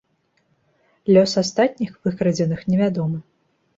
[1.13, 3.17] Лёс астатніх выкрадзеных невядомы.